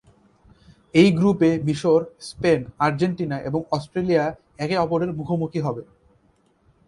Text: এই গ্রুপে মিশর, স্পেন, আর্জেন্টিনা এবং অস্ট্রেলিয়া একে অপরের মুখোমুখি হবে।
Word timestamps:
এই 0.93 1.09
গ্রুপে 1.11 1.49
মিশর, 1.65 2.01
স্পেন, 2.19 2.59
আর্জেন্টিনা 2.79 3.37
এবং 3.41 3.61
অস্ট্রেলিয়া 3.71 4.23
একে 4.57 4.75
অপরের 4.77 5.11
মুখোমুখি 5.13 5.59
হবে। 5.59 5.81